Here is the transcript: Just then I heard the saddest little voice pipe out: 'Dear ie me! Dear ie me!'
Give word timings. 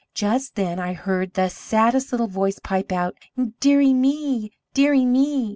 Just 0.15 0.55
then 0.55 0.79
I 0.79 0.93
heard 0.93 1.35
the 1.35 1.47
saddest 1.47 2.11
little 2.11 2.25
voice 2.25 2.57
pipe 2.57 2.91
out: 2.91 3.13
'Dear 3.59 3.81
ie 3.81 3.93
me! 3.93 4.51
Dear 4.73 4.95
ie 4.95 5.05
me!' 5.05 5.49